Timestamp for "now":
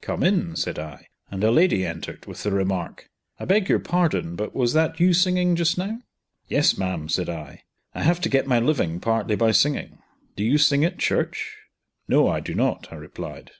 5.76-6.00